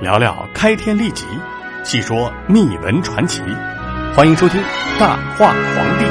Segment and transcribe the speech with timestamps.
[0.00, 1.26] 聊聊开天立己，
[1.84, 3.42] 细说秘闻传奇。
[4.16, 4.58] 欢迎收听
[4.98, 6.04] 《大话皇帝》。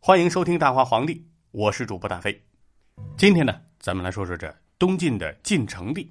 [0.00, 1.14] 欢迎收听《大话皇帝》，
[1.50, 2.40] 我是主播大飞。
[3.16, 6.08] 今天呢，咱们来说说这东晋的晋成帝。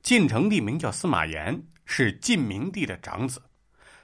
[0.00, 3.42] 晋成帝名叫司马炎，是晋明帝的长子。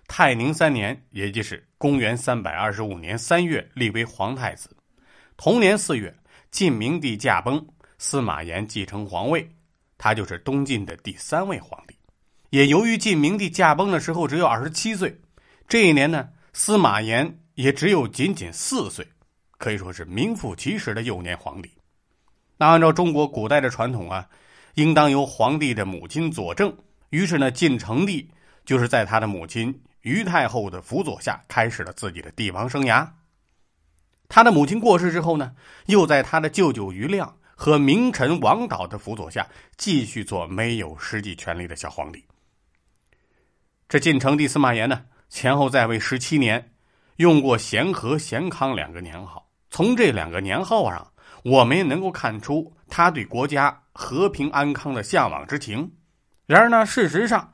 [0.09, 4.69] 泰宁三年，也就是公元三百二十五年三月，立为皇太子。
[5.37, 6.15] 同年四月，
[6.51, 7.65] 晋明帝驾崩，
[7.99, 9.49] 司马炎继承皇位，
[9.97, 11.97] 他就是东晋的第三位皇帝。
[12.51, 15.19] 也由于晋明帝驾崩的时候只有二十七岁，
[15.67, 19.07] 这一年呢，司马炎也只有仅仅四岁，
[19.57, 21.71] 可以说是名副其实的幼年皇帝。
[22.59, 24.29] 那按照中国古代的传统啊，
[24.75, 26.77] 应当由皇帝的母亲佐证。
[27.09, 28.31] 于是呢，晋成帝
[28.67, 29.75] 就是在他的母亲。
[30.03, 33.09] 于太后的辅佐下，开始了自己的帝王生涯。
[34.29, 35.55] 他的母亲过世之后呢，
[35.87, 39.47] 又在他的舅舅于亮和名臣王导的辅佐下，
[39.77, 42.25] 继续做没有实际权力的小皇帝。
[43.89, 46.73] 这晋成帝司马炎呢，前后在位十七年，
[47.17, 49.49] 用过咸和、咸康两个年号。
[49.71, 51.13] 从这两个年号上，
[51.45, 55.93] 我们也能够看出他对国家和平安康的向往之情。
[56.47, 57.53] 然而呢，事实上。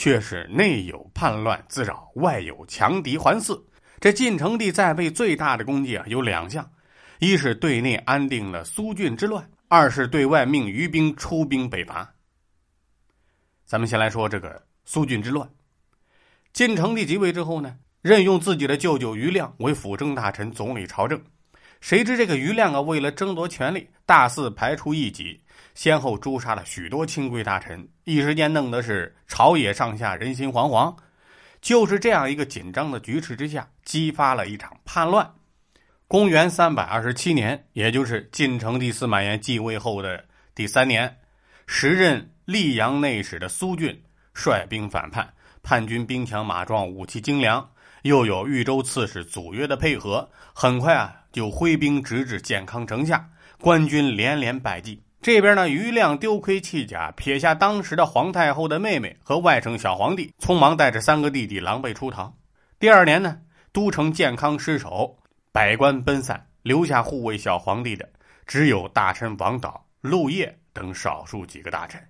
[0.00, 3.62] 却是内有叛乱滋扰，外有强敌环伺。
[4.00, 6.66] 这晋成帝在位最大的功绩啊，有两项：
[7.18, 12.14] 一是对内安定了苏峻之乱；二是对外命余兵出兵北伐。
[13.66, 15.46] 咱们先来说这个苏峻之乱。
[16.54, 21.22] 晋成帝即位之后呢，任用自己的舅舅于亮为辅政大臣，总理朝政。
[21.80, 25.40] 谁知这个于亮啊，为了争夺权力，大肆排除异己。
[25.74, 30.94] 先后诛杀了许多亲贵大臣，一时间弄得是朝野上下人心惶惶。
[31.62, 35.30] 就是这样一个紧张的局势之下，激发了一场叛乱。
[36.06, 41.18] 公元三百二十七年，也就是晋成帝司马炎继位后的第三年，
[41.66, 44.02] 时任溧阳内史的苏峻
[44.34, 47.70] 率兵反叛，叛军兵强马壮，武器精良，
[48.02, 53.28] 又有豫州刺史祖约的配合，很快啊就挥兵直至建康城下，
[53.60, 55.02] 官军连连败绩。
[55.22, 62.34] 这边呢，于亮丢盔弃甲，撇下当时的皇太后的妹妹和外甥小皇帝，匆忙带着三个弟弟狼狈出逃。
[62.78, 63.36] 第二年呢，
[63.70, 65.18] 都城健康失守，
[65.52, 68.08] 百官奔散，留下护卫小皇帝的
[68.46, 72.02] 只有大臣王导、陆业等少数几个大臣。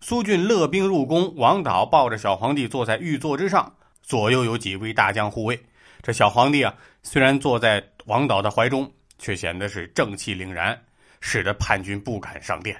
[0.00, 5.58] 苏峻勒兵入宫，王导抱着小皇帝坐在御座之上，左右有几位大将护卫。
[6.02, 10.78] 这小皇帝啊，虽然坐在王导的怀中，却显得是正气凛然。
[11.24, 12.76] 使得叛军不敢上殿，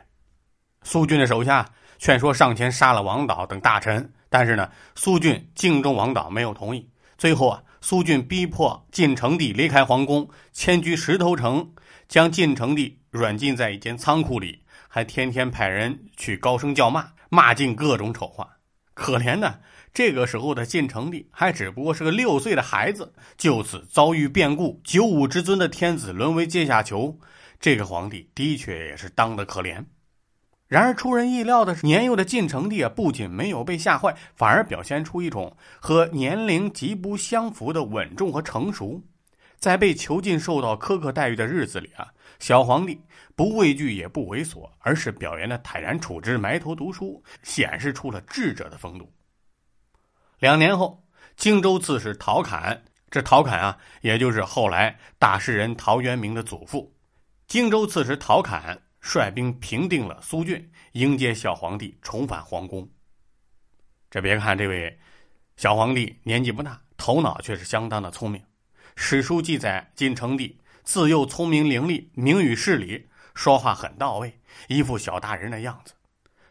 [0.83, 1.65] 苏峻的手下
[2.00, 6.91] 劝说上前杀了王导等大臣，但是呢，苏峻敬重王导，没有同意。
[7.16, 11.72] 最后啊，苏峻逼迫晋成帝离开皇宫，迁居石头城，
[12.09, 18.56] 将晋成帝软禁在一间仓库里，还天天派人去高声叫骂，骂尽各种丑话。
[18.93, 19.60] 可怜的
[19.94, 27.19] 这个时候的晋成帝还只不过是个六岁的孩子，就此遭遇变故，九五之尊的天子沦为阶下囚。
[27.60, 29.84] 这个皇帝的确也是当的可怜，
[30.66, 39.03] 然而出人意料的是，年幼的晋成帝啊，不仅没有被吓坏，反而表现出一种和年龄极不相符的稳重和成熟。
[39.59, 42.09] 在被囚禁、受到苛刻待遇的日子里啊，
[42.41, 42.98] 小皇帝
[43.36, 49.12] 不畏惧也不猥琐，而是表现的坦然处之、埋头读书，显示出了智者的风度。
[50.42, 52.82] 两年后，荆州刺史陶侃，
[53.12, 56.92] 这陶侃啊，也就是后来大诗人陶渊明的祖父。
[57.47, 62.91] 荆州刺史陶侃率兵平定了苏峻，迎接小皇帝重返皇宫。
[64.10, 64.98] 这别看这位
[65.56, 68.42] 小皇帝年纪不大，头脑却是相当的聪明。
[68.97, 75.94] 史书记载，晋成帝自幼聪明伶俐，明语事理，说话很到位，一副小大人的样子。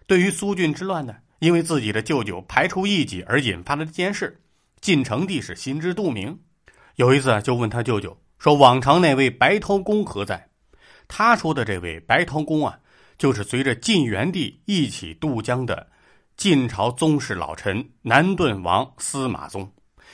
[0.08, 4.40] 对于苏峻之乱呢，因为自己的舅舅排除异己而引发的这件事，
[4.80, 6.40] 晋成帝是心知肚明。
[6.98, 10.48] 有一次就问他舅舅说：“往常那位白头公何在？”
[11.10, 12.78] 他说的这位白头公啊，
[13.18, 15.90] 就是随着晋元帝一起渡江的
[16.38, 19.68] 晋朝宗室老臣南顿王司马宗。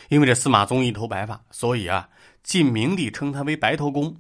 [0.07, 2.07] 因为这司马宗一头白发，所以啊，
[2.41, 4.15] 晋明帝称他为白头公。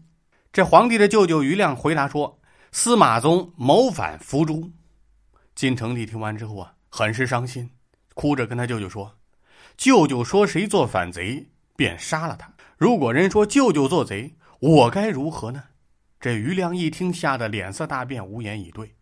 [0.51, 2.37] 这皇帝的舅舅于亮回答说
[2.73, 4.69] ：“司马宗谋反伏诛。”
[5.55, 7.69] 晋成帝听完之后啊，很是伤心，
[8.13, 9.17] 哭着跟他舅舅说
[9.77, 12.51] ：“舅舅说谁做反贼，便杀了他。
[12.77, 15.63] 如果人说舅舅做贼，我该如何呢？”
[16.19, 18.95] 这于亮一听，吓得脸色大变，无言以对。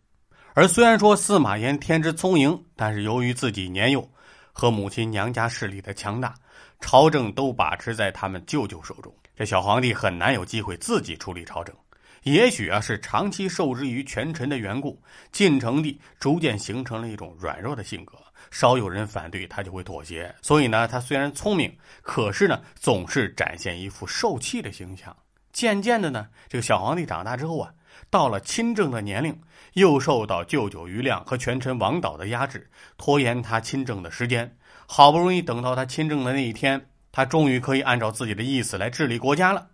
[0.52, 4.06] 而虽然说司马炎天资聪颖，但是由于自己年幼
[4.52, 6.34] 和母亲娘家势力的强大，
[6.80, 9.14] 朝政都把持在他们舅舅手中。
[9.34, 11.74] 这小皇帝很难有机会自己处理朝政。
[12.22, 18.18] 也许啊，是长期受制于权臣的缘故，晋成帝逐渐形成了一种软弱的性格。
[18.50, 20.32] 稍有人反对，他就会妥协。
[20.42, 25.14] 所以呢，他虽然聪明，可是呢，总是展现一副受气的形象。
[25.52, 27.72] 渐渐的呢，这个小皇帝长大之后啊，
[28.10, 29.36] 到了亲政的年龄，
[29.72, 34.56] 又受到舅舅于亮和权臣王导的压制，拖延他亲政的时间。
[34.86, 39.66] 好不容易等到他亲政的那一天，他终于可以按照自己的意思来治理国家了。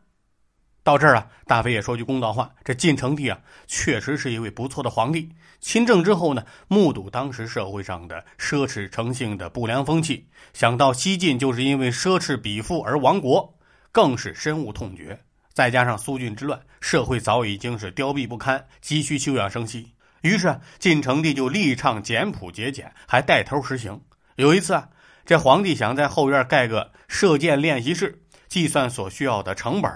[0.84, 3.38] 到这儿啊，大飞也说句公道话，这晋成帝啊，
[3.68, 5.28] 确实是一位不错的皇帝。
[5.60, 13.56] 亲政之后呢，目睹当时社会上的奢侈成性的不良风气，想到西晋就是因为奢侈比富而亡国，
[13.92, 15.18] 更是深恶痛绝。
[15.52, 19.92] 再加上苏峻之乱，社会早已经是凋敝不堪，急需休养生息。
[20.22, 24.00] 于是晋成帝就力倡简朴节俭，还带头实行。
[24.36, 24.88] 有一次啊，
[25.24, 29.92] 这皇帝想在后院盖个射箭练习室，计算所需要的成本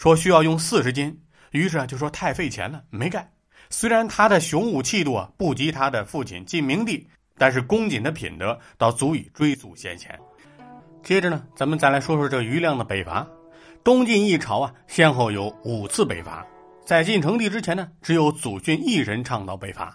[0.00, 1.14] 说需要用四十斤，
[1.50, 3.30] 于是啊就说太费钱了，没盖。
[3.68, 7.06] 虽然他的雄武气度啊不及他的父亲晋明帝，
[7.36, 10.18] 但是恭谨的品德倒足以追溯先前。
[11.02, 13.28] 接着呢，咱们再来说说这余亮的北伐。
[13.84, 16.46] 东晋一朝啊，先后有五次北伐。
[16.86, 19.94] 在晋成帝之前呢，只有祖训一人倡导北伐。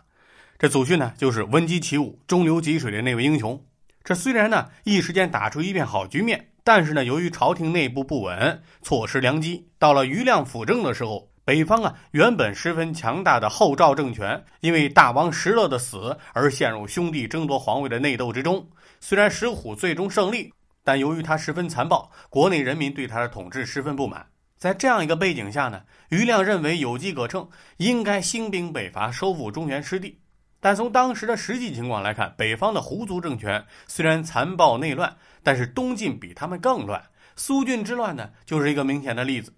[0.60, 3.60] 这祖训呢，就是闻鸡起舞、中流击水的那位英雄。
[4.06, 6.48] 这虽然呢一时间打出一片好局面。
[6.68, 9.69] 但是呢，由于朝廷内部不稳，错失良机。
[9.78, 18.68] 到了余亮辅政的时候，北方啊原本十分强大的后赵政权，因为大王石勒的死而陷入兄弟争夺皇位的内斗之中。
[19.00, 20.51] 虽然石虎最终胜利，
[20.84, 24.25] 但由于他十分残暴，国内人民对他的统治十分不满。
[24.58, 27.48] 在这样一个背景下呢，余亮认为有机可乘，
[27.78, 30.18] 应该兴兵北伐，收复中原失地。
[30.65, 37.00] 但从当时的实际情况来看，北方的胡族政权虽然残暴内乱，但是东晋比他们更乱。
[37.35, 39.53] 苏峻之乱呢，就是一个明显的例子。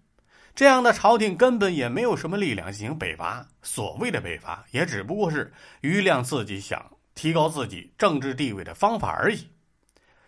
[0.54, 3.48] 这样的朝廷根本也没有什么力量进行北伐。
[3.62, 5.50] 所谓的北伐，也只不过是
[5.80, 9.48] 余亮自己想提高自己政治地位的方法而已。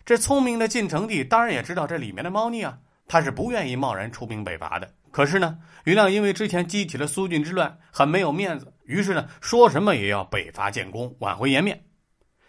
[0.06, 4.90] 这聪明的晋成帝当然也知道这里面的猫腻啊，他是不愿意贸然出兵北伐的。
[5.10, 11.80] 可是呢，余亮因为之前激起了苏峻之乱，很没有面子，于是呢，说什么也要北伐建功，挽回颜面。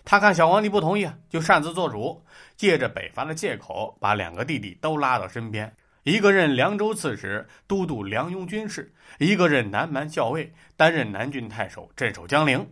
[0.03, 2.25] 他看小皇帝不同意啊，就擅自做主，
[2.57, 5.71] 借着北伐的借口，把两个弟弟都拉到身边，
[6.01, 8.81] 一个任凉州刺史，都督梁雍军事；
[9.19, 12.67] 一个任南蛮校尉，担任南郡太守，镇守江陵。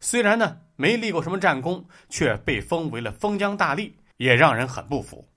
[0.00, 5.28] 虽然呢没立过什么战功，却被封为了封疆大吏，也让人很不服。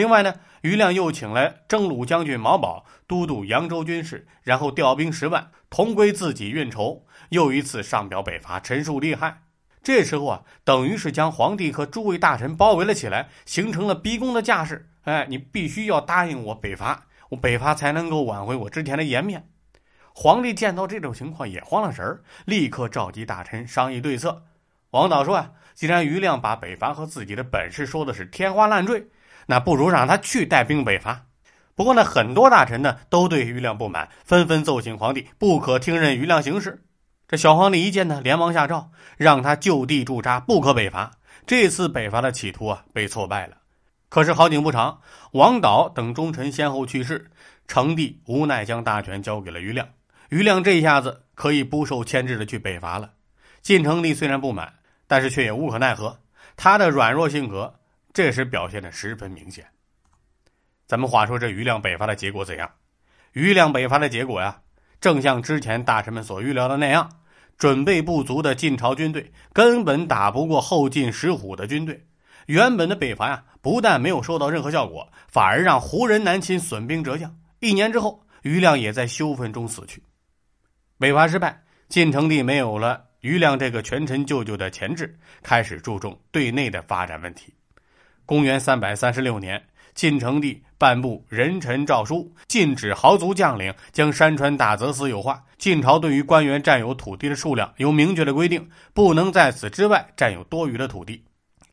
[0.00, 9.42] 另外呢，余亮又请来征虏将军毛宝都督扬州军事，然后调兵十万，同归自己运筹，又一次上表北伐，陈述利害。
[9.82, 14.88] 这时候啊，等于是将皇帝和诸位大臣包围了起来，形成了逼宫的架势。
[15.02, 19.50] 哎，你必须要答应我北伐，我北伐才能够挽回我之前的颜面。
[20.14, 24.44] 皇帝见到这种情况也慌了神儿，立刻召集大臣商议对策。
[24.92, 29.06] 王导说啊，既然余亮把北伐和自己的本事说的是天花乱坠。
[29.50, 31.26] 那不如让他去带兵北伐。
[31.74, 36.84] 不过呢，很多大臣呢都对余亮不满，纷纷奏请皇帝不可听任余亮行事。
[37.26, 41.10] 这小皇帝一见呢，连忙下诏让他就地驻扎，不可北伐。
[41.48, 43.56] 这次北伐的企图啊，被挫败了。
[44.08, 45.00] 可是好景不长，
[45.32, 47.28] 王导等忠臣先后去世，
[47.66, 49.88] 成帝无奈将大权交给了余亮。
[50.28, 53.10] 余亮这下子可以不受牵制的去北伐了。
[53.62, 54.74] 晋成帝虽然不满，
[55.08, 56.20] 但是却也无可奈何。
[56.56, 57.74] 他的软弱性格。
[58.12, 59.66] 这时表现的十分明显。
[60.86, 62.70] 咱们话说这余亮北伐的结果怎样？
[63.32, 64.60] 余亮北伐的结果呀，
[65.00, 67.08] 正像之前大臣们所预料的那样，
[67.56, 72.04] 准备不足的晋朝军队根本打不过后晋石虎的军队。
[72.46, 77.38] 原本的北伐呀，不但没有收到任何效果，反而让胡人南侵，损兵折将。
[77.60, 80.02] 一年之后，余亮也在羞愤中死去。
[80.98, 87.54] 北伐失败，晋成帝没有了余亮这个权臣舅舅的钳制，开始注重对内的发展问题。
[88.30, 89.60] 公元三百三十六年，
[89.92, 95.42] 晋成帝颁布人臣诏书，禁止豪族将领将山川大泽私有化。
[95.58, 101.24] 晋朝对于官员占有土地的数量有明确的规定，不能在此之外占有多余的土地。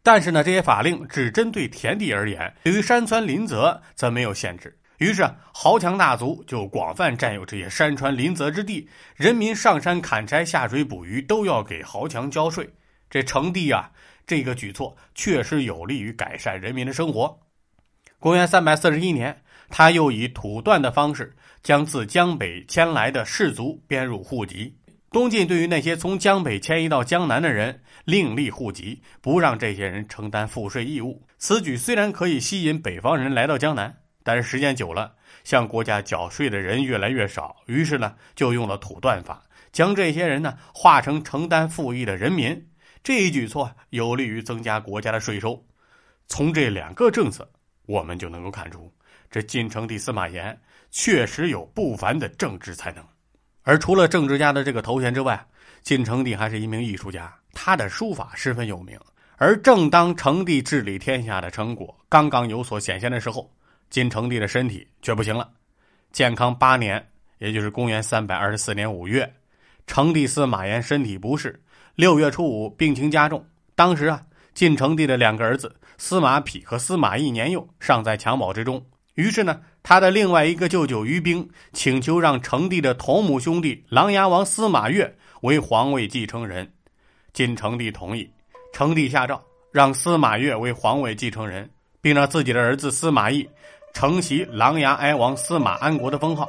[0.01, 4.75] 但是呢，这些法令只针对田地而言，对于山川林泽则没有限制。
[4.97, 12.67] 于是，豪强大族就广泛占有这些山川林泽之地，人民上山砍柴、下水捕鱼都要给豪强交税。
[13.11, 13.91] 这成帝啊！
[14.27, 17.39] 这个举措确实有利于改善人民的生活。
[18.19, 24.77] 公元三百四十一年，他又以土断的方式将自江北迁来的士族编入户籍。
[25.09, 31.25] 东晋对于那些从江北迁移到江南的人另立户籍，不让这些人承担赋税义务。
[31.37, 35.15] 此举虽然可以吸引北方人来到江南，但是时间久了，
[35.45, 42.67] 向国家缴税的人越来越少，于是呢，就用了土断法，将这些人呢化成承担赋役的人民。
[43.07, 45.65] 这一举措有利于增加国家的税收。
[46.27, 47.49] 从这两个政策，
[47.85, 48.93] 我们就能够看出，
[49.31, 50.59] 这晋成帝司马炎
[50.91, 53.01] 确实有不凡的政治才能。
[53.63, 55.41] 而除了政治家的这个头衔之外，
[55.83, 58.99] 晋成帝还是一名艺术家，他的书法十分有名。
[59.37, 63.49] 而正当成帝治理天下的成果刚刚有所显现的时候，
[63.89, 65.49] 晋成帝的身体却不行了。
[66.11, 69.33] 建康八年，也就是公元三百二十四年五月，
[69.85, 71.57] 成帝司马炎身体不适，
[71.97, 73.43] 六月初五病情加重。
[73.73, 74.21] 当时啊，
[74.53, 78.85] 晋成帝的两个儿子司马丕和司马懿年幼，尚在襁褓之中。
[79.15, 85.11] 于是呢，他的另外一个舅舅于兵请求让成帝的同母兄弟琅琊王司马越
[85.41, 86.71] 为皇位继承人。
[87.33, 88.29] 晋成帝同意。
[88.71, 91.67] 成帝下诏，让司马越为皇位继承人，
[91.99, 93.49] 并让自己的儿子司马懿
[93.91, 96.47] 承袭琅琊哀王司马安国的封号。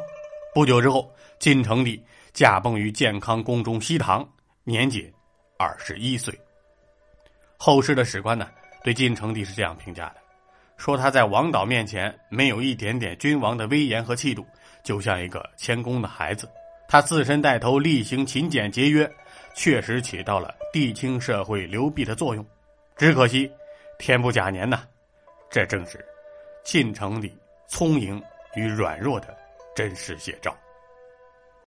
[0.55, 2.03] 不久之后，晋成帝
[2.35, 4.29] 驾崩于建康宫中西堂，
[4.65, 5.11] 年仅
[5.59, 6.33] 二十一岁。
[7.57, 8.49] 后世的史官呢，
[8.83, 10.17] 对晋成帝是这样评价的：
[10.77, 14.47] 说他在王导面前没有一点点君王的威严和气度，
[14.83, 16.49] 就像一个谦恭的孩子。
[16.89, 19.11] 他自身带头厉行勤俭节约。
[19.55, 22.47] 确实起到了地清社会流弊的作用，
[22.97, 23.51] 只可惜
[23.99, 24.83] 天不假年呐，
[25.51, 25.99] 这正是
[26.63, 27.37] 晋成帝
[27.67, 28.23] 聪颖
[28.55, 29.37] 与软弱的
[29.75, 30.57] 真实写照。